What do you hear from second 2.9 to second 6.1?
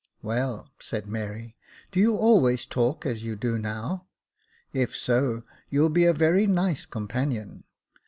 as you do now? if so, you'll be